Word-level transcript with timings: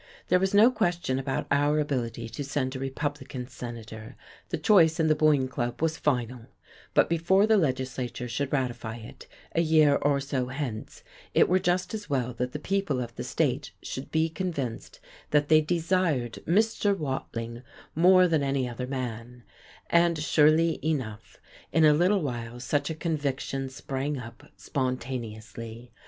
There 0.29 0.39
was 0.39 0.55
no 0.55 0.71
question 0.71 1.19
about 1.19 1.45
our 1.51 1.79
ability 1.79 2.27
to 2.27 2.43
send 2.43 2.75
a 2.75 2.79
Republican 2.79 3.47
Senator; 3.47 4.15
the 4.49 4.57
choice 4.57 4.99
in 4.99 5.09
the 5.09 5.13
Boyne 5.15 5.47
Club 5.47 5.79
was 5.79 5.95
final; 5.95 6.47
but 6.95 7.07
before 7.07 7.45
the 7.45 7.55
legislature 7.55 8.27
should 8.27 8.51
ratify 8.51 8.95
it, 8.95 9.27
a 9.53 9.61
year 9.61 9.97
or 9.97 10.19
so 10.19 10.47
hence, 10.47 11.03
it 11.35 11.47
were 11.47 11.59
just 11.59 11.93
as 11.93 12.09
well 12.09 12.33
that 12.33 12.51
the 12.51 12.57
people 12.57 12.99
of 12.99 13.15
the 13.15 13.23
state 13.23 13.73
should 13.83 14.09
be 14.09 14.27
convinced 14.27 14.99
that 15.29 15.49
they 15.49 15.61
desired 15.61 16.39
Mr. 16.47 16.97
Watling 16.97 17.61
more 17.93 18.27
than 18.27 18.41
any 18.41 18.67
other 18.67 18.87
man; 18.87 19.43
and 19.87 20.17
surely 20.17 20.79
enough, 20.83 21.39
in 21.71 21.85
a 21.85 21.93
little 21.93 22.23
while 22.23 22.59
such 22.59 22.89
a 22.89 22.95
conviction 22.95 23.69
sprang 23.69 24.17
up 24.17 24.45
spontaneously. 24.57 25.91